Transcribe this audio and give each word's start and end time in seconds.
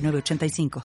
985. 0.00 0.82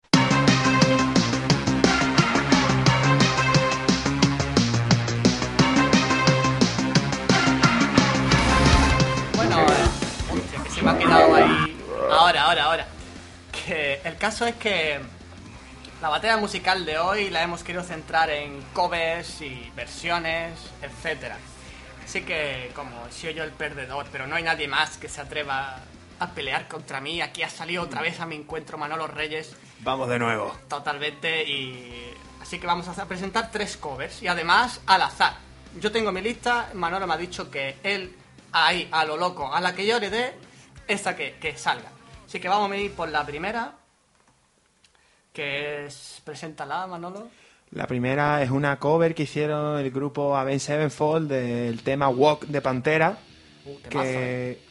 Bueno, 9.36 9.66
que 10.64 10.70
se 10.70 10.82
me 10.82 10.92
ha 10.92 10.98
quedado 10.98 11.36
ahí. 11.36 11.78
Ahora, 12.12 12.44
ahora, 12.44 12.64
ahora. 12.66 12.88
Que 13.66 14.02
el 14.04 14.18
caso 14.18 14.46
es 14.46 14.56
que 14.56 15.00
la 16.02 16.10
batalla 16.10 16.38
musical 16.38 16.86
de 16.86 16.98
hoy 16.98 17.30
la 17.30 17.44
hemos 17.44 17.64
querido 17.64 17.84
centrar 17.84 18.30
en 18.30 18.62
covers 18.74 19.42
y 19.42 19.72
versiones, 19.76 20.52
etcétera. 20.82 21.38
Así 22.04 22.24
que, 22.24 22.72
como 22.76 22.92
soy 23.10 23.34
yo 23.34 23.44
el 23.44 23.52
perdedor, 23.52 24.06
pero 24.12 24.28
no 24.28 24.36
hay 24.36 24.44
nadie 24.44 24.68
más 24.68 24.98
que 24.98 25.08
se 25.08 25.22
atreva 25.22 25.80
a 26.24 26.34
pelear 26.34 26.68
contra 26.68 27.02
mí. 27.02 27.22
Aquí 27.22 27.44
ha 27.44 27.50
salido 27.50 27.84
otra 27.84 28.02
vez 28.02 28.20
a 28.20 28.26
mi 28.26 28.36
encuentro 28.36 28.78
Manolo 28.78 29.08
Reyes. 29.08 29.56
Vamos 29.82 30.10
de 30.10 30.20
nuevo. 30.20 30.56
Totalmente. 30.68 31.44
Y 31.44 32.14
así 32.42 32.60
que 32.60 32.68
vamos 32.68 32.88
a 32.88 33.06
presentar 33.06 33.52
tres 33.52 33.78
covers 33.78 34.22
y 34.24 34.28
además 34.28 34.82
al 34.86 35.02
azar. 35.02 35.36
Yo 35.80 35.92
tengo 35.92 36.12
mi 36.12 36.22
lista. 36.22 36.70
Manolo 36.74 37.08
me 37.08 37.14
ha 37.14 37.18
dicho 37.18 37.50
que 37.52 37.78
él 37.84 38.16
ahí 38.52 38.88
a 38.92 39.04
lo 39.06 39.18
loco, 39.18 39.54
a 39.54 39.60
la 39.60 39.74
que 39.74 39.86
yo 39.86 40.00
le 40.00 40.10
dé, 40.10 40.34
esta 40.88 41.16
que, 41.16 41.36
que 41.40 41.58
salga. 41.58 41.90
Así 42.26 42.40
que 42.40 42.48
vamos 42.48 42.72
a 42.72 42.78
ir 42.78 42.92
por 42.94 43.10
la 43.10 43.26
primera. 43.26 43.74
Que 45.32 45.86
es. 45.86 46.22
Preséntala, 46.24 46.88
Manolo. 46.88 47.30
La 47.72 47.88
primera 47.88 48.44
es 48.44 48.52
una 48.52 48.78
cover 48.78 49.16
que 49.16 49.24
hicieron 49.24 49.80
el 49.80 49.90
grupo 49.90 50.38
Avenged 50.38 50.60
Sevenfold 50.60 51.28
del 51.28 51.82
tema 51.82 52.08
Walk 52.08 52.46
de 52.46 52.62
Pantera. 52.62 53.18
Uh, 53.66 53.80
temazo, 53.80 54.08
que 54.08 54.52
eh. 54.52 54.62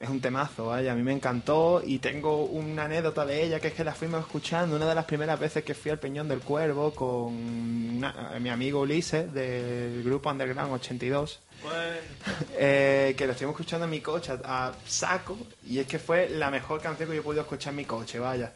Es 0.00 0.08
un 0.08 0.18
temazo, 0.22 0.68
vaya, 0.68 0.92
a 0.92 0.94
mí 0.94 1.02
me 1.02 1.12
encantó 1.12 1.82
y 1.84 1.98
tengo 1.98 2.46
una 2.46 2.84
anécdota 2.86 3.26
de 3.26 3.42
ella 3.44 3.60
que 3.60 3.68
es 3.68 3.74
que 3.74 3.84
la 3.84 3.92
fuimos 3.94 4.20
escuchando 4.20 4.74
una 4.76 4.88
de 4.88 4.94
las 4.94 5.04
primeras 5.04 5.38
veces 5.38 5.62
que 5.62 5.74
fui 5.74 5.90
al 5.90 5.98
Peñón 5.98 6.26
del 6.26 6.40
Cuervo 6.40 6.94
con 6.94 7.34
una- 7.98 8.32
mi 8.40 8.48
amigo 8.48 8.80
Ulises 8.80 9.30
del 9.34 10.02
grupo 10.02 10.30
Underground 10.30 10.72
82 10.72 11.40
eh, 12.56 13.14
que 13.16 13.26
lo 13.26 13.32
estuvimos 13.32 13.52
escuchando 13.60 13.84
en 13.84 13.90
mi 13.90 14.00
coche 14.00 14.32
a, 14.42 14.68
a 14.68 14.72
saco 14.86 15.36
y 15.66 15.78
es 15.80 15.86
que 15.86 15.98
fue 15.98 16.30
la 16.30 16.50
mejor 16.50 16.80
canción 16.80 17.06
que 17.10 17.16
yo 17.16 17.20
he 17.20 17.24
podido 17.24 17.42
escuchar 17.42 17.72
en 17.72 17.76
mi 17.76 17.84
coche, 17.84 18.18
vaya. 18.18 18.52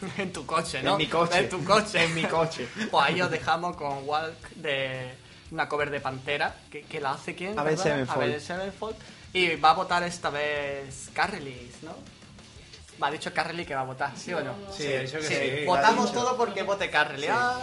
En 0.18 0.32
tu 0.32 0.44
coche, 0.46 0.82
¿no? 0.82 0.92
En 0.92 0.98
mi 0.98 1.06
coche. 1.06 1.38
En 1.38 1.48
tu 1.48 1.62
coche. 1.64 2.02
En 2.04 2.12
mi 2.14 2.24
coche. 2.24 2.66
Pues 2.90 3.04
ahí 3.06 3.20
os 3.22 3.30
dejamos 3.30 3.76
con 3.76 3.98
Walk 4.04 4.50
de 4.56 5.10
una 5.52 5.68
cover 5.68 5.90
de 5.90 6.00
Pantera. 6.00 6.56
que, 6.68 6.82
que 6.82 7.00
la 7.00 7.12
hace 7.12 7.36
quién? 7.36 7.56
Avenged 7.56 7.84
verdad? 7.84 7.92
Sevenfold. 7.94 8.18
Avenged 8.22 8.40
Sevenfold. 8.40 8.96
Y 9.32 9.56
va 9.56 9.70
a 9.70 9.74
votar 9.74 10.02
esta 10.02 10.30
vez 10.30 11.10
Carrelis, 11.12 11.82
¿no? 11.82 11.94
Me 12.98 13.06
ha 13.06 13.10
dicho 13.10 13.32
Carrely 13.32 13.64
que 13.64 13.74
va 13.74 13.82
a 13.82 13.84
votar, 13.84 14.12
¿sí 14.16 14.32
o 14.32 14.40
no? 14.40 14.54
Sí, 14.76 14.86
ha 14.92 15.00
dicho 15.00 15.18
que 15.18 15.60
sí. 15.60 15.66
Votamos 15.66 16.12
todo 16.12 16.36
porque 16.36 16.62
vote 16.62 16.90
Carrely. 16.90 17.28
Ah, 17.30 17.60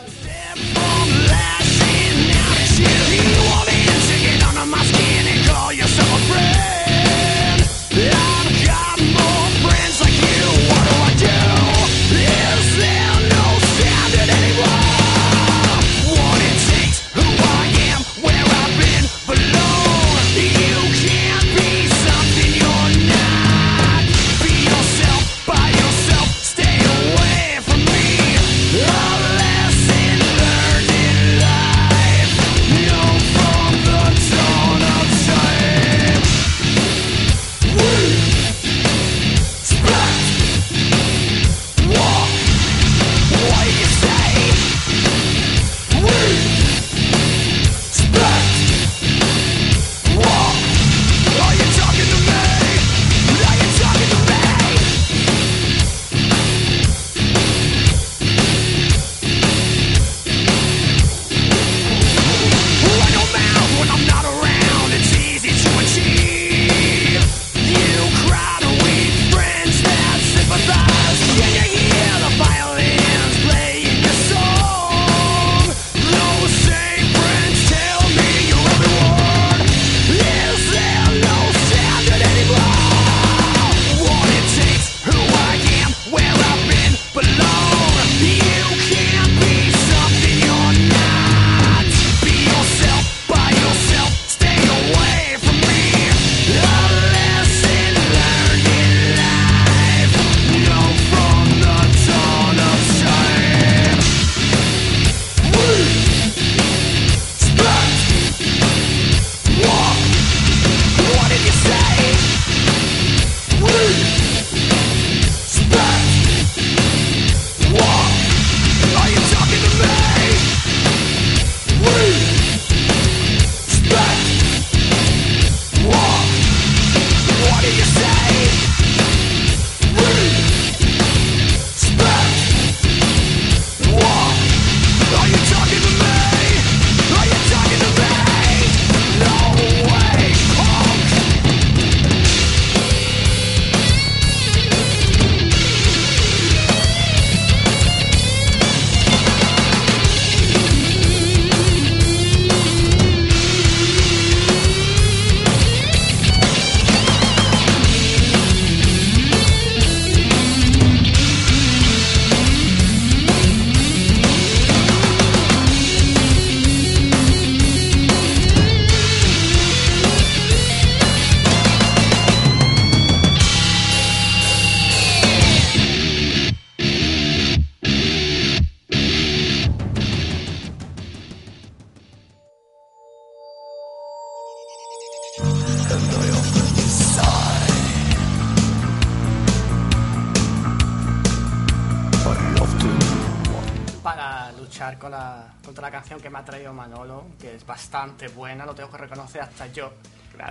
Para 194.03 194.51
luchar 194.51 194.97
con 194.97 195.11
la, 195.11 195.53
contra 195.63 195.81
la 195.81 195.91
canción 195.91 196.19
que 196.19 196.29
me 196.29 196.39
ha 196.39 196.45
traído 196.45 196.73
Manolo, 196.73 197.25
que 197.39 197.55
es 197.55 197.65
bastante 197.65 198.27
buena, 198.27 198.65
lo 198.65 198.75
tengo 198.75 198.89
que 198.89 198.97
reconocer 198.97 199.41
hasta 199.41 199.67
yo. 199.67 199.91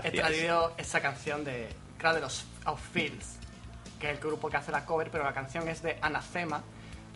He 0.03 0.11
traído 0.11 0.73
esta 0.77 1.01
canción 1.01 1.45
de 1.45 1.69
de 2.13 2.21
los 2.21 2.45
Outfields, 2.67 3.39
que 3.99 4.11
es 4.11 4.17
el 4.17 4.23
grupo 4.23 4.51
que 4.51 4.59
hace 4.59 4.71
la 4.71 4.85
cover, 4.85 5.11
pero 5.11 5.25
la 5.25 5.33
canción 5.33 5.69
es 5.69 5.83
de 5.83 5.97
Anacema. 6.03 6.63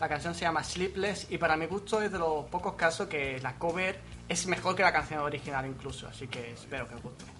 La 0.00 0.08
canción 0.08 0.34
se 0.34 0.42
llama 0.42 0.62
Sleepless 0.62 1.26
y 1.30 1.38
para 1.38 1.56
mi 1.56 1.66
gusto 1.66 2.00
es 2.00 2.10
de 2.10 2.19
los 2.19 2.46
pocos 2.46 2.75
casos 2.75 3.08
que 3.08 3.38
la 3.40 3.54
cover 3.56 4.00
es 4.28 4.46
mejor 4.46 4.76
que 4.76 4.82
la 4.82 4.92
canción 4.92 5.20
original 5.20 5.66
incluso, 5.66 6.06
así 6.06 6.28
que 6.28 6.52
espero 6.52 6.88
que 6.88 6.94
os 6.94 7.02
guste. 7.02 7.38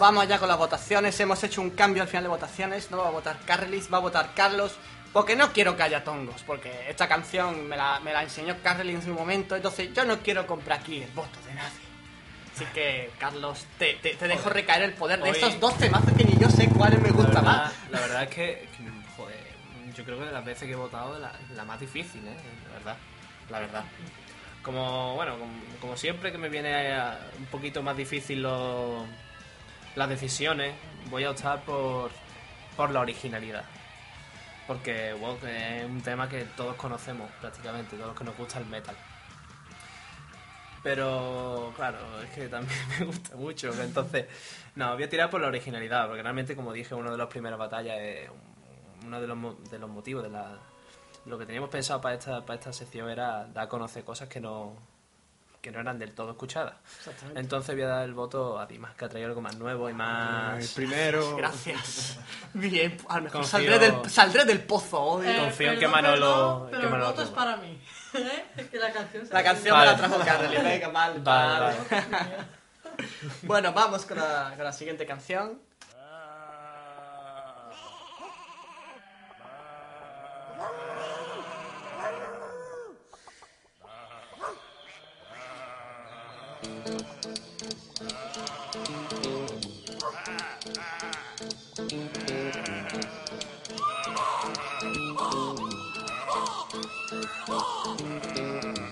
Vamos 0.00 0.26
ya 0.26 0.38
con 0.40 0.48
las 0.48 0.58
votaciones. 0.58 1.18
Hemos 1.20 1.42
hecho 1.44 1.60
un 1.60 1.70
cambio 1.70 2.02
al 2.02 2.08
final 2.08 2.24
de 2.24 2.28
votaciones. 2.30 2.90
No 2.90 2.96
va 2.98 3.08
a 3.08 3.10
votar 3.12 3.38
Carlis, 3.46 3.92
va 3.92 3.98
a 3.98 4.00
votar 4.00 4.32
Carlos. 4.34 4.74
Porque 5.12 5.36
no 5.36 5.52
quiero 5.52 5.76
que 5.76 5.82
haya 5.84 6.02
tongos. 6.02 6.42
Porque 6.42 6.72
esta 6.88 7.06
canción 7.08 7.68
me 7.68 7.76
la, 7.76 8.00
me 8.00 8.12
la 8.12 8.22
enseñó 8.24 8.56
Carlis 8.62 8.96
en 8.96 9.02
su 9.02 9.14
momento. 9.14 9.54
Entonces 9.54 9.92
yo 9.94 10.04
no 10.04 10.18
quiero 10.18 10.46
comprar 10.46 10.80
aquí 10.80 11.02
el 11.02 11.10
voto 11.10 11.38
de 11.46 11.54
nadie. 11.54 11.78
Así 12.56 12.64
que, 12.74 13.10
Carlos, 13.18 13.64
te, 13.78 13.94
te, 13.94 14.14
te 14.14 14.28
dejo 14.28 14.50
recaer 14.50 14.82
el 14.82 14.92
poder 14.94 15.22
de 15.22 15.30
Hoy- 15.30 15.36
estos 15.36 15.58
dos 15.60 15.78
temazos 15.78 16.12
que 16.12 16.24
ni 16.24 16.36
yo 16.36 16.50
sé 16.50 16.68
cuáles 16.68 17.00
me 17.00 17.08
La 17.08 17.14
gustan 17.14 17.34
verdad, 17.44 17.64
más. 17.64 17.72
la 17.90 18.00
verdad 18.00 18.22
es 18.24 18.28
que, 18.28 18.68
joder, 19.16 19.38
yo 19.96 20.04
creo 20.04 20.18
que 20.18 20.24
de 20.26 20.32
las 20.32 20.44
veces 20.44 20.64
que 20.66 20.72
he 20.72 20.76
votado, 20.76 21.18
la, 21.18 21.32
la 21.54 21.64
más 21.64 21.80
difícil, 21.80 22.20
¿eh? 22.26 22.36
La 22.68 22.74
verdad, 22.74 22.96
la 23.50 23.60
verdad. 23.60 23.84
Como, 24.62 25.14
bueno, 25.14 25.38
como, 25.38 25.52
como 25.80 25.96
siempre 25.96 26.32
que 26.32 26.36
me 26.38 26.50
viene 26.50 26.98
un 27.38 27.46
poquito 27.46 27.82
más 27.82 27.96
difícil 27.96 28.42
lo- 28.42 29.06
las 29.96 30.08
decisiones, 30.08 30.74
voy 31.10 31.24
a 31.24 31.30
optar 31.30 31.62
por, 31.62 32.10
por 32.76 32.90
la 32.90 33.00
originalidad. 33.00 33.64
Porque, 34.66 35.14
que 35.40 35.78
es 35.78 35.84
un 35.84 36.00
tema 36.00 36.28
que 36.28 36.44
todos 36.56 36.76
conocemos 36.76 37.30
prácticamente, 37.40 37.96
todos 37.96 38.08
los 38.08 38.18
que 38.18 38.24
nos 38.24 38.36
gusta 38.36 38.58
el 38.58 38.66
metal. 38.66 38.96
Pero, 40.82 41.72
claro, 41.76 41.98
es 42.22 42.30
que 42.30 42.48
también 42.48 42.78
me 42.98 43.06
gusta 43.06 43.36
mucho. 43.36 43.72
Entonces, 43.82 44.26
no, 44.76 44.94
voy 44.94 45.02
a 45.02 45.08
tirar 45.08 45.28
por 45.28 45.40
la 45.40 45.48
originalidad, 45.48 46.06
porque 46.06 46.22
realmente, 46.22 46.54
como 46.54 46.72
dije, 46.72 46.94
uno 46.94 47.10
de 47.10 47.18
las 47.18 47.26
primeras 47.26 47.58
batallas 47.58 47.98
uno 49.04 49.20
de 49.20 49.26
los, 49.26 49.70
de 49.70 49.78
los 49.78 49.90
motivos 49.90 50.22
de 50.22 50.30
la. 50.30 50.58
Lo 51.26 51.38
que 51.38 51.44
teníamos 51.44 51.68
pensado 51.68 52.00
para 52.00 52.14
esta, 52.14 52.44
para 52.46 52.58
esta 52.58 52.72
sección 52.72 53.10
era 53.10 53.46
dar 53.46 53.64
a 53.64 53.68
conocer 53.68 54.04
cosas 54.04 54.28
que 54.28 54.40
no, 54.40 54.74
que 55.60 55.70
no 55.70 55.80
eran 55.80 55.98
del 55.98 56.12
todo 56.12 56.30
escuchadas. 56.30 56.74
Exactamente. 56.98 57.40
Entonces 57.40 57.74
voy 57.74 57.84
a 57.84 57.88
dar 57.88 58.04
el 58.04 58.14
voto 58.14 58.58
a 58.58 58.66
Dimas, 58.66 58.94
que 58.94 59.04
ha 59.04 59.08
traído 59.08 59.28
algo 59.28 59.40
más 59.42 59.56
nuevo 59.56 59.88
y 59.88 59.92
El 59.92 59.96
más... 59.98 60.68
primero. 60.72 61.36
Gracias. 61.36 62.18
Bien, 62.54 62.96
a 63.08 63.16
lo 63.18 63.22
mejor 63.24 63.42
Confío- 63.42 63.46
saldré 63.50 63.78
del, 63.78 64.10
saldré 64.10 64.44
del 64.44 64.62
pozo 64.62 65.00
hoy. 65.00 65.26
Eh, 65.28 65.36
confío 65.38 65.72
en 65.72 65.78
que 65.78 65.88
Manolo- 65.88 66.66
perdón, 66.66 66.66
pero 66.70 66.80
que 66.80 66.86
el 66.86 66.90
Manolo 66.92 67.10
voto 67.10 67.22
es 67.22 67.28
para 67.30 67.56
mí. 67.58 67.78
¿Eh? 68.14 68.44
Es 68.56 68.66
que 68.68 68.78
la 68.78 68.92
canción 68.92 69.26
se 69.26 69.32
La 69.34 69.42
canción 69.44 69.76
Vale. 69.78 69.92
me 69.92 69.92
la 70.02 70.08
trajo 70.08 70.24
Carly. 70.24 70.56
Venga, 70.56 70.88
mal, 70.88 71.20
Vale, 71.20 71.76
mal. 71.90 72.46
Bueno, 73.42 73.72
vamos 73.72 74.04
con 74.04 74.18
la, 74.18 74.52
con 74.56 74.64
la 74.64 74.72
siguiente 74.72 75.06
canción. 75.06 75.58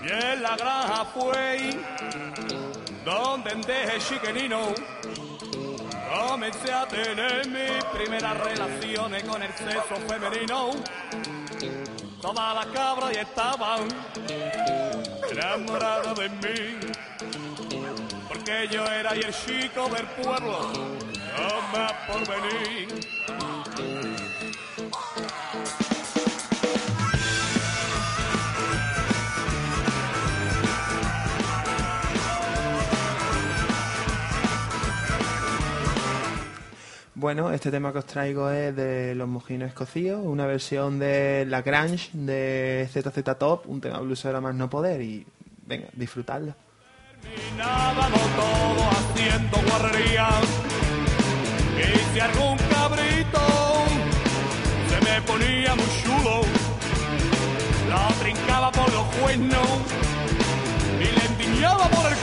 Bien 0.01 0.41
la 0.41 0.55
granja 0.55 1.05
fue 1.13 1.77
donde 3.05 3.55
desde 3.55 3.99
chiquenino 3.99 4.73
comencé 6.09 6.73
a 6.73 6.87
tener 6.87 7.47
mis 7.47 7.83
primeras 7.85 8.37
relaciones 8.39 9.23
con 9.23 9.41
el 9.41 9.53
sexo 9.53 9.95
femenino. 10.07 10.71
Todas 12.21 12.55
las 12.55 12.65
cabras 12.67 13.11
ya 13.13 13.21
estaban 13.21 13.87
enamoradas 15.31 16.15
de 16.15 16.29
mí, 16.29 16.91
porque 18.49 18.75
yo 18.75 18.85
era 18.85 19.15
y 19.15 19.19
el 19.21 19.33
chico 19.33 19.89
del 19.89 20.05
pueblo, 20.21 20.71
no 21.37 21.77
más 21.77 21.93
por 22.07 22.19
venir. 22.27 22.87
Bueno, 37.15 37.51
este 37.51 37.69
tema 37.69 37.91
que 37.91 37.97
os 37.97 38.05
traigo 38.05 38.49
es 38.49 38.75
de 38.75 39.13
Los 39.13 39.27
Mojinos 39.27 39.67
Escocíos, 39.67 40.21
una 40.23 40.47
versión 40.47 40.99
de 40.99 41.45
La 41.45 41.61
Grange 41.61 42.09
de 42.13 42.87
ZZ 42.89 43.37
Top, 43.37 43.67
un 43.67 43.81
tema 43.81 43.99
blusero 43.99 44.41
más 44.41 44.55
no 44.55 44.69
poder 44.69 45.01
y 45.01 45.27
venga, 45.67 45.89
disfrutarlo. 47.23 47.59
Terminábamos 47.59 48.21
todos 48.35 48.87
haciendo 48.97 49.57
guarrerías 49.69 50.43
y 51.77 52.13
si 52.13 52.19
algún 52.19 52.57
cabrito 52.69 53.39
se 54.89 54.97
me 55.05 55.21
ponía 55.21 55.75
muy 55.75 55.85
chulo, 56.03 56.41
lo 57.89 58.13
trincaba 58.21 58.71
por 58.71 58.91
los 58.93 59.05
cuernos 59.21 59.67
y 60.99 61.03
le 61.03 61.25
endiñaba 61.25 61.89
por 61.89 62.05
el 62.11 62.17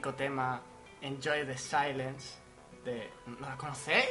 mítico 0.00 0.14
tema 0.14 0.62
Enjoy 1.02 1.44
the 1.44 1.58
Silence 1.58 2.38
de... 2.84 3.10
¿No 3.26 3.50
lo 3.50 3.56
conocéis? 3.58 4.06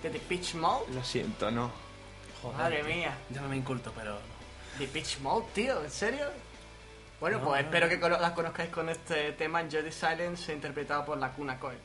De 0.00 0.10
The 0.10 0.20
Pitch 0.20 0.54
Mode. 0.54 0.94
Lo 0.94 1.02
siento, 1.02 1.50
no. 1.50 1.72
Madre 2.56 2.84
mía. 2.84 3.16
Yo 3.30 3.40
no 3.40 3.48
me 3.48 3.56
inculto, 3.56 3.92
pero. 3.96 4.16
The 4.78 4.86
Pitch 4.86 5.18
Mode, 5.20 5.46
tío, 5.52 5.82
¿en 5.82 5.90
serio? 5.90 6.26
Bueno, 7.18 7.40
pues 7.40 7.64
espero 7.64 7.88
que 7.88 7.96
las 7.96 8.32
conozcáis 8.32 8.70
con 8.70 8.88
este 8.88 9.32
tema 9.32 9.60
Enjoy 9.60 9.82
the 9.82 9.90
Silence 9.90 10.52
interpretado 10.52 11.04
por 11.04 11.18
la 11.18 11.32
Cuna 11.32 11.58
Coil. 11.58 11.78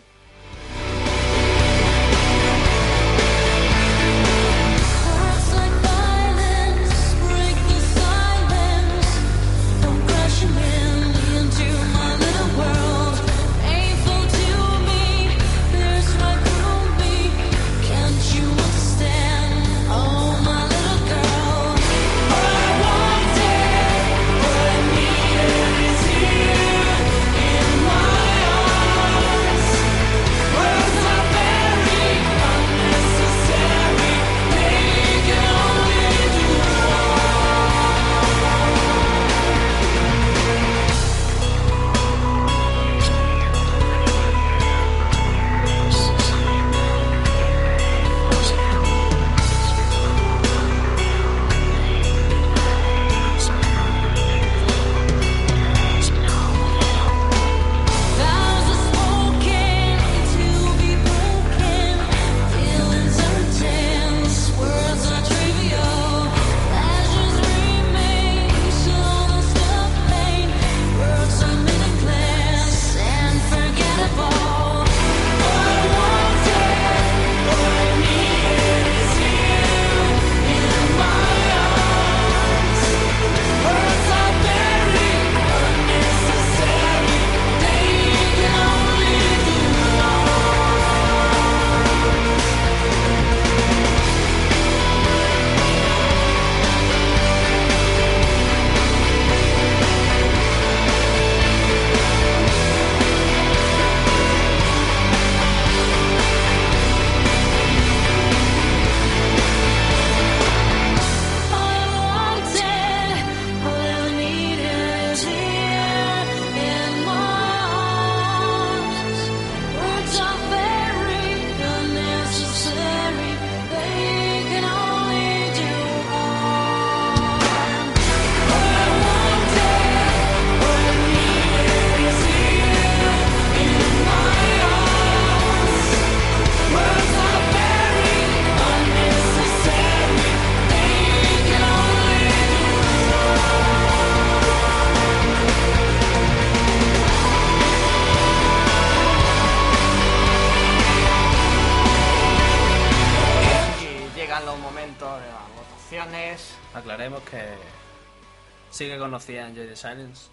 Silence. 159.91 160.27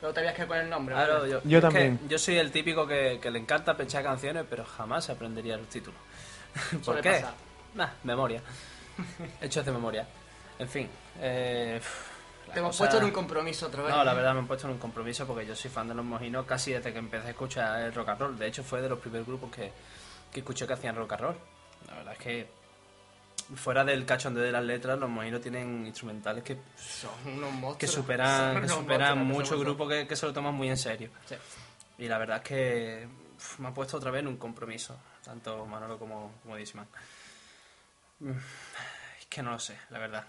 Pero 0.00 0.12
te 0.14 0.20
habías 0.20 0.34
que 0.34 0.46
con 0.46 0.56
el 0.56 0.70
nombre. 0.70 0.94
Claro, 0.94 1.26
yo, 1.26 1.40
Yo 1.44 1.58
es 1.58 1.64
que 1.64 1.70
también. 1.70 2.00
yo 2.08 2.18
soy 2.18 2.38
el 2.38 2.50
típico 2.50 2.86
que, 2.86 3.18
que 3.20 3.30
le 3.30 3.38
encanta 3.38 3.76
pinchar 3.76 4.02
canciones, 4.02 4.44
pero 4.48 4.64
jamás 4.64 5.04
se 5.04 5.12
aprendería 5.12 5.56
los 5.56 5.68
títulos. 5.68 6.00
¿Por 6.72 6.84
Suele 6.84 7.00
qué? 7.02 7.10
pasar. 7.10 7.34
Nah, 7.74 7.88
memoria. 8.04 8.40
Hechos 9.40 9.64
de 9.64 9.72
memoria. 9.72 10.06
En 10.58 10.68
fin. 10.68 10.88
Eh, 11.20 11.80
Te 12.52 12.58
hemos 12.60 12.70
cosa- 12.76 12.78
puesto 12.84 12.98
en 12.98 13.04
un 13.04 13.10
compromiso 13.10 13.66
otra 13.66 13.82
vez. 13.82 13.94
No, 13.94 14.02
la 14.02 14.14
verdad 14.14 14.32
me 14.32 14.40
han 14.40 14.46
puesto 14.46 14.66
en 14.66 14.72
un 14.74 14.78
compromiso 14.78 15.26
porque 15.26 15.46
yo 15.46 15.54
soy 15.54 15.70
fan 15.70 15.88
de 15.88 15.94
los 15.94 16.04
mojinos 16.04 16.46
casi 16.46 16.72
desde 16.72 16.92
que 16.92 16.98
empecé 16.98 17.28
a 17.28 17.30
escuchar 17.30 17.80
el 17.82 17.94
rock 17.94 18.08
and 18.08 18.20
roll. 18.20 18.38
De 18.38 18.46
hecho, 18.46 18.62
fue 18.64 18.80
de 18.80 18.88
los 18.88 18.98
primeros 18.98 19.26
grupos 19.26 19.50
que, 19.52 19.70
que 20.32 20.40
escuché 20.40 20.66
que 20.66 20.72
hacían 20.72 20.96
rock 20.96 21.12
and 21.12 21.20
roll. 21.20 21.36
La 21.88 21.94
verdad 21.96 22.12
es 22.14 22.18
que, 22.18 22.48
fuera 23.54 23.84
del 23.84 24.04
cachondeo 24.06 24.42
de 24.44 24.52
las 24.52 24.64
letras, 24.64 24.98
los 24.98 25.08
mojinos 25.10 25.40
tienen 25.40 25.86
instrumentales 25.86 26.42
que, 26.44 26.58
Son 26.76 27.10
unos 27.26 27.50
monstruos. 27.52 27.76
que 27.78 27.86
Son 27.86 28.02
superan, 28.02 28.60
que 28.62 28.68
superan 28.68 29.26
muchos 29.26 29.58
grupos 29.60 29.88
que, 29.88 30.06
que 30.06 30.16
se 30.16 30.26
lo 30.26 30.32
toman 30.32 30.54
muy 30.54 30.68
en 30.68 30.76
serio. 30.76 31.10
Sí. 31.26 31.34
Y 31.98 32.08
la 32.08 32.18
verdad 32.18 32.38
es 32.38 32.42
que 32.42 33.08
me 33.58 33.68
ha 33.68 33.74
puesto 33.74 33.96
otra 33.96 34.10
vez 34.10 34.20
en 34.20 34.28
un 34.28 34.36
compromiso, 34.36 34.96
tanto 35.24 35.64
Manolo 35.66 35.98
como, 35.98 36.34
como 36.42 36.56
Disman. 36.56 36.86
Mm, 38.20 38.30
Es 39.20 39.26
que 39.28 39.42
no 39.42 39.50
lo 39.52 39.58
sé, 39.58 39.76
la 39.90 39.98
verdad. 39.98 40.24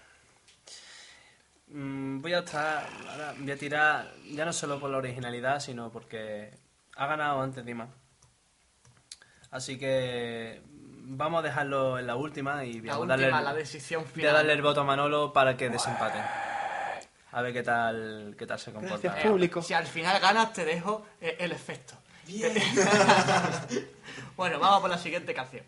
Mm, 1.68 2.20
Voy 2.20 2.32
a 2.34 2.40
estar, 2.40 2.86
ahora 3.08 3.34
voy 3.38 3.50
a 3.50 3.56
tirar, 3.56 4.12
ya 4.30 4.44
no 4.44 4.52
solo 4.52 4.78
por 4.78 4.90
la 4.90 4.98
originalidad, 4.98 5.60
sino 5.60 5.90
porque 5.90 6.50
ha 6.96 7.06
ganado 7.06 7.40
antes 7.40 7.64
Disman. 7.64 7.92
Así 9.50 9.78
que 9.78 10.62
vamos 11.14 11.40
a 11.40 11.42
dejarlo 11.42 11.98
en 11.98 12.06
la 12.06 12.16
última 12.16 12.64
y 12.64 12.80
La 12.80 12.92
vamos 12.94 13.08
última, 13.08 13.14
a 13.14 13.16
darle, 13.30 13.44
la 13.44 13.50
el- 13.50 13.56
decisión 13.56 14.02
voy 14.02 14.10
a 14.10 14.14
final. 14.14 14.34
darle 14.34 14.52
el 14.54 14.62
voto 14.62 14.80
a 14.80 14.84
Manolo 14.84 15.32
para 15.32 15.56
que 15.56 15.68
desempaten. 15.68 16.22
A 17.34 17.42
ver 17.42 17.52
qué 17.52 17.62
tal, 17.62 18.34
qué 18.38 18.46
tal 18.46 18.58
se 18.58 18.72
comporta. 18.72 18.98
Gracias, 19.08 19.26
público. 19.30 19.62
Si 19.62 19.74
al 19.74 19.86
final 19.86 20.18
ganas, 20.20 20.52
te 20.52 20.64
dejo 20.64 21.06
eh, 21.20 21.36
el 21.40 21.52
efecto. 21.52 21.94
bueno, 24.36 24.58
vamos 24.58 24.80
por 24.80 24.90
la 24.90 24.98
siguiente 24.98 25.34
canción. 25.34 25.64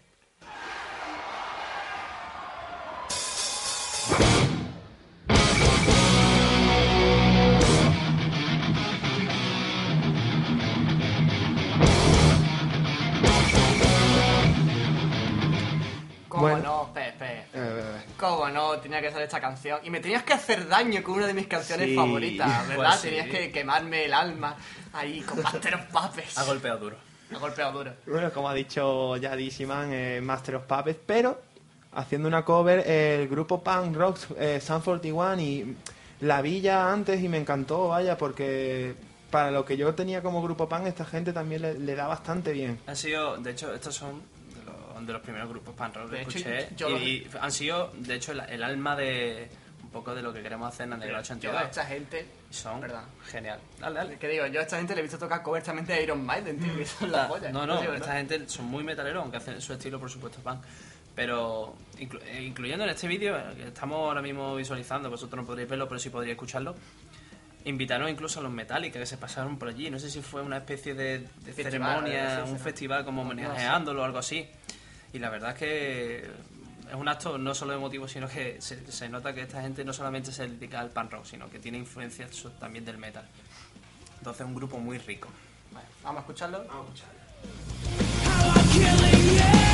Canción. 19.65 19.87
Y 19.87 19.91
me 19.91 20.01
tenías 20.01 20.23
que 20.23 20.33
hacer 20.33 20.69
daño 20.69 21.03
con 21.03 21.15
una 21.15 21.27
de 21.27 21.35
mis 21.35 21.47
canciones 21.47 21.89
Sí, 21.89 21.95
favoritas, 21.97 22.69
¿verdad? 22.69 22.85
pues 22.91 23.01
sí. 23.01 23.09
Tenías 23.09 23.29
que 23.29 23.51
quemarme 23.51 24.05
el 24.05 24.15
alma 24.15 24.57
ahí 24.93 25.21
con 25.23 25.43
Master 25.43 25.75
of 25.75 25.83
Puppets. 25.87 26.39
Ha 26.39 26.45
golpeado 26.45 26.79
duro. 26.79 26.97
Ha 27.35 27.39
golpeado 27.39 27.73
duro. 27.73 27.93
Bueno, 28.07 28.33
como 28.33 28.49
ha 28.49 28.55
dicho 28.55 29.17
ya 29.17 29.35
Disiman, 29.35 29.91
eh, 29.93 30.21
Master 30.23 30.57
of 30.57 30.65
Puppets, 30.65 30.99
pero 31.07 31.41
haciendo 31.93 32.29
una 32.29 32.45
cover 32.45 32.89
el 32.89 33.29
grupo 33.29 33.63
punk 33.63 33.97
rock 33.97 34.19
eh, 34.39 34.61
Sun 34.61 34.81
41 34.83 35.41
y 35.41 35.77
la 36.21 36.43
vi 36.43 36.61
ya 36.61 36.93
antes 36.93 37.23
y 37.23 37.29
me 37.29 37.39
encantó, 37.39 37.89
vaya, 37.89 38.17
porque 38.19 38.95
para 39.31 39.51
lo 39.51 39.65
que 39.65 39.77
yo 39.77 39.95
tenía 39.95 40.23
como 40.23 40.43
grupo 40.43 40.69
punk 40.69 40.87
esta 40.87 41.05
gente 41.05 41.33
también 41.33 41.63
le, 41.63 41.75
le 41.79 41.95
da 41.95 42.07
bastante 42.07 42.53
bien. 42.53 42.79
Han 42.87 42.97
sido, 42.97 43.37
de 43.39 43.51
hecho, 43.51 43.75
estos 43.75 43.95
son 43.95 44.23
de 45.01 45.13
los, 45.13 45.23
primeros 45.23 45.49
grupos 45.49 45.75
punk 45.75 45.97
rock 45.97 46.11
que 46.11 46.21
hecho, 46.23 46.39
escuché. 46.39 46.69
yo 46.77 46.89
los- 46.91 47.01
y 47.03 47.27
han 47.41 47.53
sido, 47.53 47.93
de 47.97 48.15
hecho, 48.15 48.33
el, 48.33 48.41
el 48.41 48.63
alma 48.63 48.97
de 48.97 49.49
un 49.83 49.91
poco 49.91 50.15
de 50.15 50.23
lo 50.23 50.33
que 50.33 50.43
queremos 50.43 50.69
hacer 50.73 50.87
en 50.93 51.01
Yo 51.01 51.17
82. 51.19 51.57
a 51.57 51.65
esta 51.65 51.85
gente... 51.87 52.27
Son 52.51 52.81
genial. 53.27 53.59
Dale, 53.81 53.95
dale. 53.97 54.19
Que 54.19 54.29
digo, 54.29 54.47
yo 54.47 54.61
a 54.61 54.63
esta 54.63 54.77
gente 54.77 54.95
le 54.95 55.01
he 55.01 55.03
visto 55.03 55.19
tocar 55.19 55.43
covers 55.43 55.65
también 55.67 55.87
de 55.87 56.03
Iron 56.03 56.25
Maiden, 56.25 56.59
tío, 56.59 56.77
que 56.77 56.85
son 56.87 57.11
la 57.13 57.27
polla. 57.29 57.51
No, 57.53 57.67
no, 57.67 57.81
¿verdad? 57.81 57.97
esta 57.97 58.13
gente 58.17 58.49
son 58.49 58.67
muy 58.67 58.83
metaleros, 58.85 59.23
aunque 59.23 59.37
hacen 59.39 59.61
su 59.61 59.73
estilo, 59.73 59.99
por 60.01 60.11
supuesto, 60.11 60.41
punk. 60.41 60.61
Pero 61.15 61.77
inclu- 61.99 62.21
eh, 62.25 62.43
incluyendo 62.43 62.85
en 62.85 62.91
este 62.91 63.07
vídeo, 63.09 63.37
que 63.57 63.69
estamos 63.69 63.97
ahora 63.99 64.21
mismo 64.23 64.55
visualizando, 64.57 65.09
vosotros 65.11 65.41
no 65.43 65.47
podréis 65.47 65.69
verlo, 65.69 65.87
pero 65.89 65.99
sí 66.01 66.11
podréis 66.11 66.33
escucharlo. 66.33 66.75
Invitaron 67.67 68.09
incluso 68.11 68.41
a 68.41 68.43
los 68.43 68.53
Metallica 68.53 68.99
que 68.99 69.07
se 69.07 69.17
pasaron 69.17 69.59
por 69.59 69.69
allí. 69.69 69.91
No 69.91 69.99
sé 69.99 70.11
si 70.11 70.21
fue 70.21 70.43
una 70.43 70.59
especie 70.59 70.95
de, 70.95 71.21
de 71.21 71.53
Festival, 71.53 72.05
ceremonia, 72.05 72.45
un 72.47 72.59
festival 72.59 73.05
como 73.05 73.23
homenajeándolo 73.23 74.03
o 74.03 74.05
algo 74.05 74.19
así. 74.19 74.47
Y 75.15 75.21
la 75.21 75.31
verdad 75.31 75.51
es 75.51 75.57
que 75.57 76.19
es 76.89 76.95
un 76.95 77.09
acto 77.09 77.39
no 77.39 77.55
solo 77.55 77.73
emotivo, 77.73 78.09
sino 78.09 78.29
que 78.29 78.61
se, 78.61 79.09
nota 79.09 79.33
que 79.33 79.43
esta 79.43 79.63
gente 79.63 79.85
no 79.85 79.93
solamente 79.93 80.33
se 80.33 80.49
dedica 80.49 80.81
al 80.81 80.91
punk 80.91 81.13
rock, 81.13 81.25
sino 81.25 81.49
que 81.49 81.61
tiene 81.61 81.79
influencias 81.79 82.31
también 82.59 82.85
del 82.85 82.99
metal. 82.99 83.25
Entonces 84.19 84.41
es 84.41 84.47
un 84.47 84.57
grupo 84.57 84.79
muy 84.79 84.99
rico. 84.99 85.29
Vamos 86.03 86.19
a 86.19 86.21
escucharlo. 86.23 86.65
Master 88.27 89.74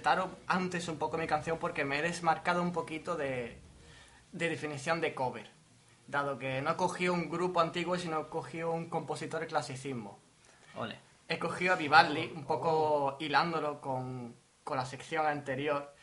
quiero 0.00 0.30
presentaros 0.30 0.30
antes 0.46 0.88
un 0.88 0.98
poco 0.98 1.18
mi 1.18 1.26
canción 1.26 1.58
porque 1.58 1.84
me 1.84 1.98
he 1.98 2.02
desmarcado 2.02 2.62
un 2.62 2.72
poquito 2.72 3.16
de, 3.16 3.58
de 4.32 4.48
definición 4.48 5.00
de 5.00 5.14
cover. 5.14 5.50
Dado 6.06 6.38
que 6.38 6.60
no 6.62 6.72
he 6.72 6.76
cogido 6.76 7.12
un 7.12 7.28
grupo 7.28 7.60
antiguo, 7.60 7.96
sino 7.96 8.20
he 8.20 8.28
cogido 8.28 8.72
un 8.72 8.88
compositor 8.88 9.40
de 9.40 9.46
clasicismo. 9.46 10.18
Ole. 10.76 10.98
He 11.28 11.38
cogido 11.38 11.74
a 11.74 11.76
Vivaldi, 11.76 12.32
un 12.34 12.44
poco 12.44 13.16
hilándolo 13.20 13.80
con, 13.80 14.34
con 14.64 14.76
la 14.76 14.84
sección 14.84 15.26
anterior. 15.26 15.94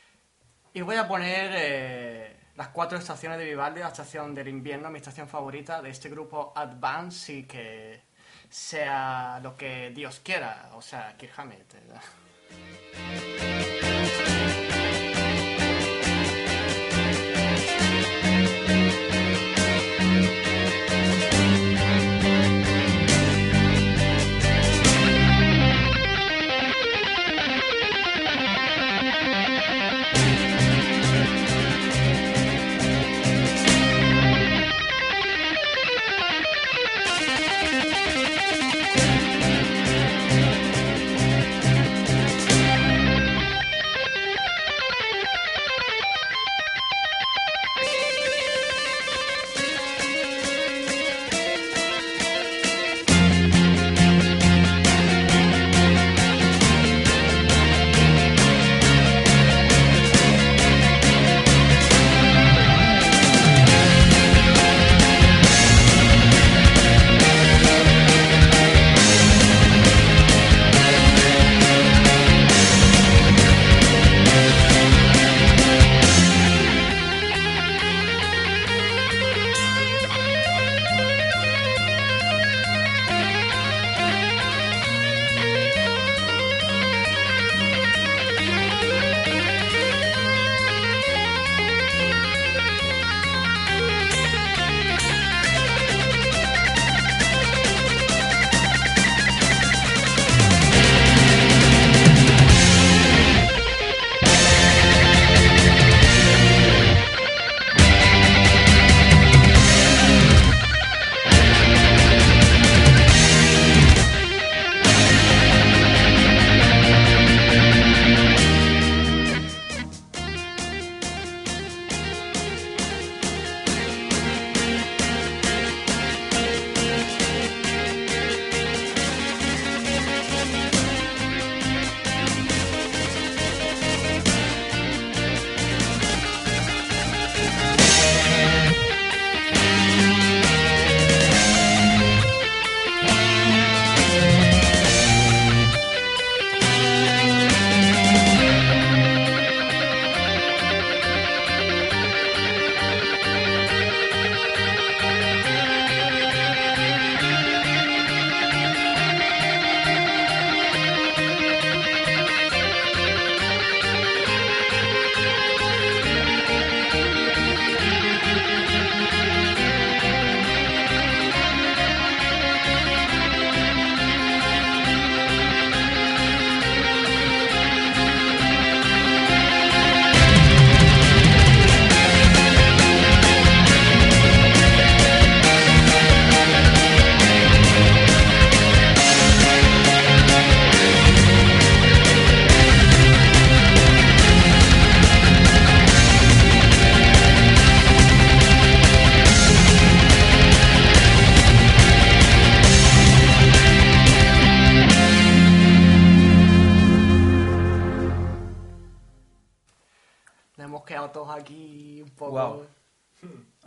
Y 0.73 0.81
voy 0.81 0.95
a 0.95 1.07
poner 1.07 1.51
eh, 1.55 2.37
las 2.55 2.69
cuatro 2.69 2.97
estaciones 2.97 3.37
de 3.37 3.45
Vivaldi, 3.45 3.81
la 3.81 3.89
estación 3.89 4.33
del 4.33 4.47
invierno, 4.47 4.89
mi 4.89 4.99
estación 4.99 5.27
favorita 5.27 5.81
de 5.81 5.89
este 5.89 6.09
grupo 6.09 6.53
Advance 6.55 7.33
y 7.33 7.43
que 7.43 8.03
sea 8.49 9.41
lo 9.43 9.57
que 9.57 9.89
Dios 9.89 10.21
quiera, 10.23 10.69
o 10.73 10.81
sea, 10.81 11.17
Kirk 11.17 11.33
Hammett. 11.37 11.75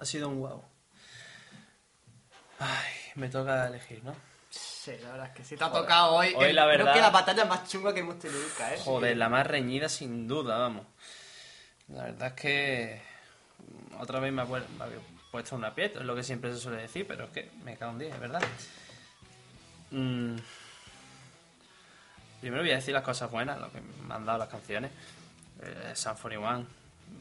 Ha 0.00 0.04
sido 0.04 0.28
un 0.28 0.40
wow. 0.40 0.64
Ay, 2.58 2.92
me 3.14 3.28
toca 3.28 3.66
elegir, 3.68 4.02
¿no? 4.04 4.14
Sí, 4.50 4.92
la 5.02 5.10
verdad 5.12 5.26
es 5.28 5.32
que 5.34 5.44
sí 5.44 5.56
te 5.56 5.64
ha 5.64 5.70
tocado 5.70 6.14
hoy. 6.14 6.32
Hoy 6.36 6.46
el- 6.46 6.56
la 6.56 6.64
Creo 6.64 6.78
verdad- 6.78 6.94
que 6.94 7.00
la 7.00 7.10
batalla 7.10 7.44
más 7.44 7.68
chunga 7.68 7.92
que 7.94 8.00
hemos 8.00 8.18
tenido 8.18 8.40
nunca, 8.42 8.74
¿eh? 8.74 8.78
Joder, 8.82 9.16
la 9.16 9.28
más 9.28 9.46
reñida 9.46 9.88
sin 9.88 10.26
duda, 10.26 10.58
vamos. 10.58 10.86
La 11.88 12.04
verdad 12.04 12.28
es 12.28 12.34
que 12.34 13.02
otra 13.98 14.20
vez 14.20 14.32
me 14.32 14.42
ha 14.42 14.46
pu- 14.46 14.66
me 14.78 14.84
ha 14.84 14.88
puesto 15.30 15.54
una 15.56 15.74
piedra, 15.74 16.00
es 16.00 16.06
lo 16.06 16.14
que 16.16 16.22
siempre 16.22 16.52
se 16.52 16.58
suele 16.58 16.82
decir, 16.82 17.06
pero 17.06 17.24
es 17.24 17.30
que 17.30 17.50
me 17.62 17.76
cago 17.76 17.92
en 17.92 17.98
10, 17.98 18.14
es 18.14 18.20
verdad. 18.20 18.42
Mm. 19.90 20.36
Primero 22.40 22.62
voy 22.62 22.72
a 22.72 22.76
decir 22.76 22.94
las 22.94 23.02
cosas 23.02 23.30
buenas, 23.30 23.60
lo 23.60 23.70
que 23.70 23.80
me 23.80 24.14
han 24.14 24.24
dado 24.24 24.38
las 24.38 24.48
canciones. 24.48 24.90
Eh, 25.62 25.92
Sun 25.94 26.14
41, 26.16 26.66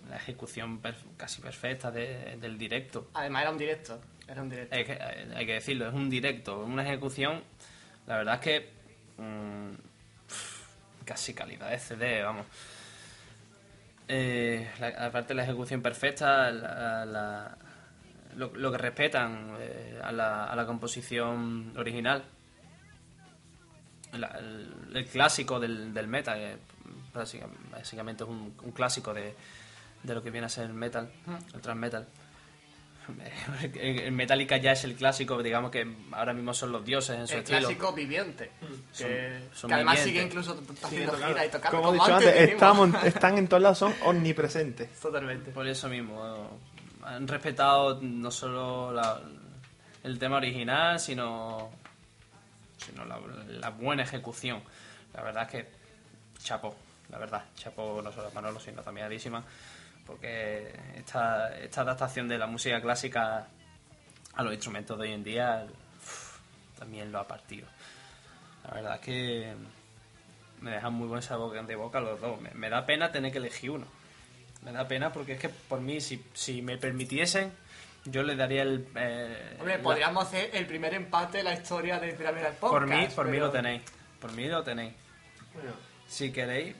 la 0.09 0.15
ejecución 0.17 0.81
casi 1.17 1.41
perfecta 1.41 1.91
de- 1.91 2.37
del 2.39 2.57
directo. 2.57 3.09
Además 3.13 3.41
era 3.43 3.51
un 3.51 3.57
directo. 3.57 4.01
Era 4.27 4.41
un 4.41 4.49
directo. 4.49 4.75
Hay 4.75 4.85
que, 4.85 4.93
hay 4.93 5.45
que 5.45 5.53
decirlo, 5.53 5.87
es 5.87 5.93
un 5.93 6.09
directo, 6.09 6.59
una 6.63 6.83
ejecución. 6.83 7.41
La 8.07 8.17
verdad 8.17 8.35
es 8.35 8.39
que. 8.41 8.69
mm, 9.17 9.71
casi 11.05 11.33
calidad 11.33 11.69
de 11.71 11.79
CD, 11.79 12.21
vamos. 12.23 12.45
Eh, 14.07 14.69
la- 14.79 15.05
aparte 15.07 15.29
de 15.29 15.35
la 15.35 15.43
ejecución 15.43 15.81
perfecta, 15.81 16.49
la- 16.51 17.05
la- 17.05 17.57
lo, 18.35 18.51
lo 18.55 18.71
que 18.71 18.77
respetan 18.77 19.55
eh, 19.59 19.99
a, 20.03 20.11
la, 20.11 20.45
a 20.45 20.55
la 20.55 20.65
composición 20.65 21.73
original. 21.77 22.23
El, 24.13 24.23
el 24.95 25.05
clásico 25.05 25.59
del, 25.59 25.93
del 25.93 26.07
metal, 26.07 26.37
que 26.39 26.57
básica- 27.13 27.47
básicamente 27.71 28.23
es 28.23 28.29
un, 28.29 28.55
un 28.63 28.71
clásico 28.71 29.13
de, 29.13 29.35
de 30.03 30.13
lo 30.15 30.23
que 30.23 30.31
viene 30.31 30.45
a 30.47 30.49
ser 30.49 30.65
el 30.65 30.73
metal, 30.73 31.11
el 31.53 31.61
thrash 31.61 31.75
metal. 31.75 32.07
El 33.81 34.11
Metallica 34.11 34.57
ya 34.57 34.73
es 34.73 34.83
el 34.83 34.93
clásico, 34.95 35.41
digamos 35.41 35.71
que 35.71 35.95
ahora 36.11 36.31
mismo 36.31 36.53
son 36.53 36.71
los 36.71 36.85
dioses 36.85 37.17
en 37.19 37.27
su 37.27 37.33
El 37.33 37.39
estilo. 37.39 37.59
clásico 37.59 37.93
viviente. 37.93 38.51
Que, 38.95 39.39
Son- 39.51 39.55
son 39.55 39.67
que 39.69 39.73
además 39.73 39.99
sigue 39.99 40.21
incluso 40.21 40.61
haciendo 40.83 41.13
gira 41.17 41.43
y 41.45 41.49
tocando. 41.49 41.77
Como 41.81 41.93
he 41.93 41.97
como 41.97 42.03
dicho 42.05 42.15
antes, 42.15 42.33
dijimos. 42.33 42.53
estamos, 42.53 43.03
están 43.05 43.37
en 43.39 43.47
todos 43.47 43.63
lados, 43.63 43.77
son 43.79 43.95
omnipresentes. 44.05 44.91
Totalmente. 44.99 45.49
Por 45.51 45.67
eso 45.67 45.89
mismo, 45.89 46.59
han 47.03 47.27
respetado 47.27 47.99
no 47.99 48.29
solo 48.29 48.91
la- 48.93 49.19
el 50.03 50.19
tema 50.19 50.37
original, 50.37 50.99
sino, 50.99 51.71
sino 52.77 53.05
la, 53.05 53.19
la 53.59 53.69
buena 53.71 54.03
ejecución. 54.03 54.61
La 55.15 55.23
verdad 55.23 55.43
es 55.45 55.49
que 55.49 55.69
chapo, 56.43 56.75
la 57.09 57.17
verdad, 57.17 57.43
chapo 57.55 58.01
no 58.03 58.11
solo 58.11 58.27
a 58.27 58.31
Manolo, 58.31 58.59
sino 58.59 58.83
también 58.83 59.07
a 59.07 59.09
Dísima, 59.09 59.43
porque 60.09 60.73
esta, 60.95 61.55
esta 61.57 61.81
adaptación 61.81 62.27
de 62.27 62.37
la 62.37 62.47
música 62.47 62.81
clásica 62.81 63.47
a 64.33 64.43
los 64.43 64.53
instrumentos 64.53 64.97
de 64.97 65.03
hoy 65.03 65.13
en 65.13 65.23
día 65.23 65.65
uf, 66.01 66.37
también 66.79 67.11
lo 67.11 67.19
ha 67.19 67.27
partido. 67.27 67.67
La 68.63 68.71
verdad 68.73 68.95
es 68.95 69.01
que 69.01 69.53
me 70.61 70.71
dejan 70.71 70.93
muy 70.93 71.07
buen 71.07 71.21
sabor 71.21 71.65
de 71.65 71.75
boca 71.75 71.99
los 71.99 72.19
dos. 72.19 72.41
Me, 72.41 72.49
me 72.51 72.69
da 72.69 72.85
pena 72.85 73.11
tener 73.11 73.31
que 73.31 73.37
elegir 73.37 73.71
uno. 73.71 73.85
Me 74.63 74.71
da 74.71 74.87
pena 74.87 75.11
porque 75.13 75.33
es 75.33 75.39
que 75.39 75.49
por 75.49 75.79
mí, 75.79 76.01
si, 76.01 76.23
si 76.33 76.61
me 76.61 76.77
permitiesen, 76.77 77.53
yo 78.05 78.23
le 78.23 78.35
daría 78.35 78.63
el... 78.63 78.87
eh, 78.95 79.55
Hombre, 79.59 79.77
la- 79.77 79.83
podríamos 79.83 80.25
hacer 80.27 80.49
el 80.53 80.65
primer 80.65 80.93
empate 80.95 81.37
de 81.37 81.43
la 81.43 81.53
historia 81.53 81.99
de 81.99 82.11
Pirámide 82.13 82.43
del 82.45 82.53
Podcast. 82.53 82.73
por 82.73 82.87
mí, 82.87 83.07
por 83.15 83.27
mí 83.27 83.37
lo 83.37 83.51
tenéis. 83.51 83.81
Por 84.19 84.31
mí 84.33 84.47
lo 84.47 84.63
tenéis. 84.63 84.93
Si 86.07 86.31
queréis, 86.31 86.75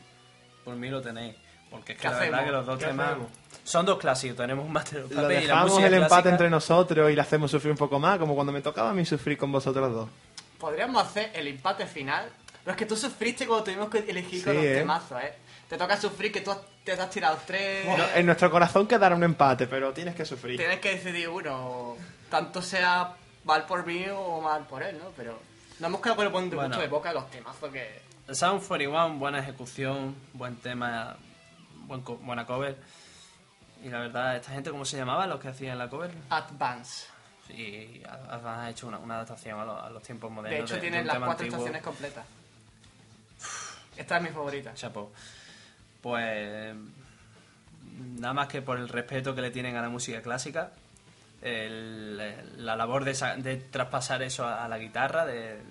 por 0.66 0.76
mí 0.76 0.90
lo 0.90 1.02
tenéis. 1.02 1.36
Porque 1.70 1.94
es 1.94 1.98
que 1.98 2.02
¿Qué 2.02 2.08
la 2.10 2.20
verdad 2.20 2.34
hacemos? 2.40 2.46
que 2.46 2.52
los 2.52 2.66
dos 2.66 2.80
¿Qué 2.80 2.86
temas 2.86 3.08
hacemos? 3.10 3.28
son 3.64 3.86
dos 3.86 4.00
clásicos. 4.00 4.38
Tenemos 4.38 4.66
un 4.66 4.72
Master 4.74 5.04
of 5.04 5.12
Lo 5.12 5.22
Puppets 5.22 5.30
y 5.30 5.34
la 5.34 5.42
dejamos 5.54 5.70
música 5.72 5.88
el 5.88 5.94
empate 5.94 6.10
clásica. 6.10 6.30
entre 6.32 6.50
nosotros 6.50 7.12
y 7.12 7.16
le 7.16 7.22
hacemos 7.22 7.52
sufrir 7.52 7.72
un 7.72 7.78
poco 7.78 8.00
más, 8.00 8.18
como 8.18 8.36
cuando 8.36 8.52
me 8.54 8.62
tocaba 8.62 8.90
a 8.90 8.94
mí 8.94 9.06
sufrir 9.06 9.38
con 9.38 9.52
vosotros 9.52 9.92
dos. 9.94 10.10
Podríamos 10.60 11.04
hacer 11.04 11.32
el 11.34 11.48
empate 11.48 11.86
final. 11.86 12.30
Pero 12.64 12.72
es 12.72 12.78
que 12.78 12.86
tú 12.86 12.96
sufriste 12.98 13.48
cuando 13.48 13.64
tuvimos 13.64 13.90
que 13.90 14.00
elegir 14.00 14.44
con 14.44 14.52
Sí, 14.54 14.58
los 14.58 14.66
¿eh? 14.66 14.76
temazos, 14.76 15.22
¿eh? 15.24 15.34
Te 15.70 15.78
toca 15.78 15.96
sufrir 15.98 16.32
que 16.32 16.42
tú 16.42 16.52
has- 16.52 16.60
te 16.84 16.92
has 16.94 17.10
tirado 17.10 17.38
tres. 17.46 17.86
No, 17.86 18.04
en 18.16 18.26
nuestro 18.26 18.50
corazón 18.52 18.86
quedará 18.88 19.16
un 19.16 19.24
empate, 19.24 19.68
pero 19.68 19.94
tienes 19.94 20.16
que 20.16 20.26
sufrir. 20.26 20.58
Tienes 20.58 20.80
que 20.80 20.96
decidir 20.96 21.30
uno. 21.30 21.96
Tanto 22.30 22.62
sea 22.62 23.14
mal 23.46 23.66
por 23.66 23.86
mí 23.86 24.06
o 24.14 24.42
mal 24.42 24.66
por 24.68 24.84
él, 24.84 24.98
¿no? 24.98 25.12
Pero 25.16 25.40
nos 25.80 25.88
hemos 25.88 26.02
quedado 26.02 26.18
con 26.18 26.26
el 26.26 26.32
buen 26.32 26.50
de 26.50 26.56
Bueno. 26.58 26.70
mucho 26.70 26.82
de 26.82 26.88
boca 26.88 27.14
los 27.14 27.30
temazos 27.32 27.72
que. 27.72 28.02
Sound 28.32 28.62
41, 28.68 29.18
buena 29.18 29.40
ejecución, 29.40 30.16
buen 30.34 30.56
tema, 30.58 31.16
buen 31.90 32.02
co- 32.02 32.16
buena 32.18 32.46
cover. 32.46 32.78
Y 33.84 33.90
la 33.90 34.00
verdad, 34.00 34.36
¿esta 34.38 34.52
gente 34.52 34.70
cómo 34.72 34.86
se 34.86 34.96
llamaba 34.98 35.28
los 35.28 35.40
que 35.42 35.50
hacían 35.50 35.78
la 35.78 35.90
cover? 35.90 36.12
Advance. 36.30 37.08
Y 37.50 38.02
además 38.08 38.60
ha 38.60 38.70
hecho 38.70 38.88
una, 38.88 39.00
una 39.00 39.16
adaptación 39.16 39.60
a, 39.60 39.66
los- 39.66 39.84
a 39.84 39.90
los 39.90 40.04
tiempos 40.04 40.30
De 40.30 40.36
modernos. 40.36 40.72
hecho, 40.72 40.80
tienen 40.80 41.02
un 41.02 41.08
las 41.08 41.18
cuatro 41.18 41.32
antiguo. 41.32 41.58
estaciones 41.58 41.82
completas. 41.82 42.26
Esta 43.98 44.18
es 44.18 44.24
mi 44.24 44.30
favorita. 44.30 44.74
Chapo. 44.76 45.12
Pues 46.02 46.76
nada 48.20 48.34
más 48.34 48.48
que 48.48 48.62
por 48.62 48.78
el 48.78 48.88
respeto 48.88 49.36
que 49.36 49.42
le 49.42 49.52
tienen 49.52 49.76
a 49.76 49.82
la 49.82 49.90
música 49.90 50.22
clásica, 50.22 50.72
el- 51.42 52.18
la 52.66 52.76
labor 52.76 53.04
de, 53.04 53.14
de 53.42 53.58
traspasar 53.58 54.22
eso 54.22 54.46
a, 54.46 54.64
a 54.64 54.68
la 54.68 54.78
guitarra, 54.78 55.26
de, 55.26 55.58
de 55.58 55.62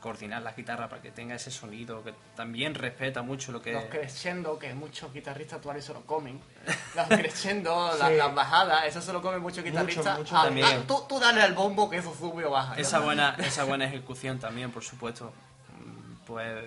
coordinar 0.00 0.42
la 0.42 0.52
guitarra 0.52 0.88
para 0.88 1.02
que 1.02 1.10
tenga 1.10 1.34
ese 1.34 1.50
sonido, 1.50 2.04
que 2.04 2.14
también 2.36 2.74
respeta 2.74 3.22
mucho 3.22 3.50
lo 3.50 3.60
que 3.60 3.72
Los 3.72 3.84
crescendo, 3.86 4.58
que 4.58 4.72
muchos 4.74 5.12
guitarristas 5.12 5.56
actuales 5.56 5.84
se 5.84 5.92
lo 5.92 6.02
comen. 6.02 6.40
Los 6.94 7.06
crescendo, 7.08 7.92
las, 7.98 8.08
Sí. 8.10 8.16
las 8.16 8.34
bajadas, 8.34 8.84
eso 8.86 9.00
se 9.02 9.12
lo 9.12 9.20
comen 9.20 9.40
muchos 9.40 9.64
guitarristas. 9.64 10.18
mucho 10.18 10.36
Ah, 10.36 10.44
también. 10.44 10.66
ah, 10.66 10.82
tú, 10.86 11.02
tú 11.08 11.18
dale 11.18 11.42
al 11.42 11.54
bombo 11.54 11.90
que 11.90 11.96
eso 11.96 12.14
sube 12.14 12.44
o 12.44 12.50
baja. 12.50 12.74
esa 12.76 13.00
buena 13.00 13.34
esa 13.38 13.64
buena 13.64 13.86
ejecución 13.86 14.38
también, 14.38 14.70
por 14.70 14.84
supuesto. 14.84 15.32
Mm, 15.78 16.14
Pues 16.26 16.64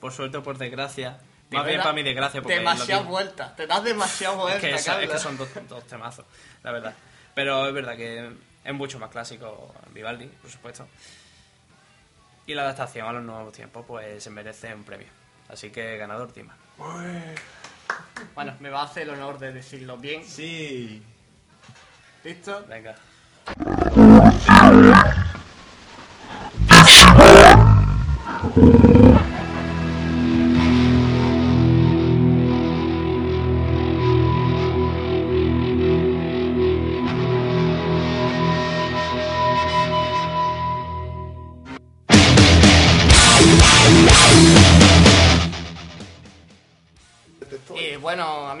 por 0.00 0.12
suerte 0.12 0.36
o 0.38 0.42
por 0.42 0.56
desgracia, 0.56 1.18
más 1.50 1.64
bien 1.64 1.64
verdad, 1.64 1.82
para 1.82 1.92
mi 1.94 2.02
desgracia 2.02 2.40
porque 2.42 2.58
Demasiadas 2.58 3.06
vueltas, 3.06 3.56
te 3.56 3.66
das 3.66 3.82
demasiadas 3.84 4.36
Es 4.36 4.42
vueltas. 4.42 4.60
que, 4.62 4.74
eso- 4.76 4.98
es 5.00 5.10
que 5.10 5.18
son 5.18 5.36
dos, 5.36 5.48
dos 5.68 5.84
temazos, 5.86 6.24
la 6.62 6.70
verdad. 6.72 6.94
Pero 7.34 7.66
es 7.66 7.74
verdad 7.74 7.96
que 7.96 8.30
es 8.64 8.74
mucho 8.74 8.98
más 9.00 9.10
clásico 9.10 9.74
Vivaldi, 9.92 10.26
por 10.26 10.50
supuesto. 10.50 10.86
Y 12.50 12.54
la 12.54 12.62
adaptación 12.62 13.06
a 13.06 13.12
los 13.12 13.22
nuevos 13.22 13.52
tiempos, 13.52 13.84
pues 13.86 14.24
se 14.24 14.28
merece 14.28 14.74
un 14.74 14.82
premio. 14.82 15.06
Así 15.48 15.70
que 15.70 15.96
ganador 15.96 16.32
Tima. 16.32 16.56
Bueno, 18.34 18.54
me 18.58 18.70
va 18.70 18.80
a 18.80 18.84
hacer 18.86 19.04
el 19.04 19.10
honor 19.10 19.38
de 19.38 19.52
decirlo 19.52 19.96
bien. 19.96 20.24
Sí. 20.24 21.00
¿Listo? 22.24 22.64
Venga. 22.68 22.96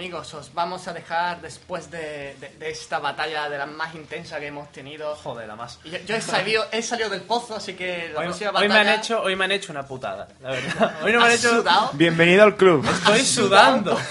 Amigos, 0.00 0.32
os 0.32 0.54
vamos 0.54 0.88
a 0.88 0.94
dejar 0.94 1.42
después 1.42 1.90
de, 1.90 2.34
de- 2.40 2.54
de 2.58 2.70
esta 2.70 2.98
batalla 3.00 3.50
de 3.50 3.58
la 3.58 3.66
más 3.66 3.94
intensa 3.94 4.40
que 4.40 4.46
hemos 4.46 4.72
tenido. 4.72 5.14
Joder, 5.16 5.46
la 5.46 5.56
más. 5.56 5.78
Yo, 5.84 5.98
yo 6.06 6.16
he, 6.16 6.22
salido, 6.22 6.64
he 6.72 6.80
salido 6.80 7.10
del 7.10 7.20
pozo, 7.20 7.54
así 7.56 7.74
que 7.74 8.08
la 8.14 8.20
Hoy, 8.20 8.24
próxima 8.28 8.48
hoy 8.52 8.66
batalla... 8.66 8.74
me 8.84 8.90
han 8.92 8.98
hecho, 8.98 9.20
hoy 9.20 9.36
me 9.36 9.44
han 9.44 9.52
hecho 9.52 9.72
una 9.72 9.86
putada, 9.86 10.26
la 10.40 10.52
verdad. 10.52 10.96
Hoy 11.02 11.12
no 11.12 11.18
me 11.20 11.26
han 11.26 11.32
¿Has 11.32 11.38
hecho. 11.44 11.50
sudado? 11.60 11.90
Bienvenido 11.92 12.44
al 12.44 12.56
club. 12.56 12.82
Estoy 12.88 13.20
sudando. 13.26 14.00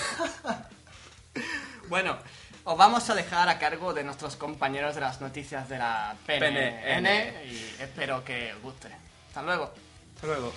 Bueno, 1.87 2.15
os 2.65 2.77
vamos 2.77 3.09
a 3.09 3.15
dejar 3.15 3.49
a 3.49 3.57
cargo 3.57 3.95
de 3.95 4.03
nuestros 4.03 4.35
compañeros 4.35 4.93
de 4.93 5.01
las 5.01 5.19
noticias 5.21 5.67
de 5.69 5.79
la 5.79 6.13
PNN 6.27 6.83
PNN. 6.83 7.47
y 7.49 7.75
espero 7.81 8.23
que 8.23 8.53
os 8.53 8.61
guste. 8.61 8.89
Hasta 9.29 9.41
luego. 9.41 9.73
Hasta 10.13 10.27
luego. 10.27 10.53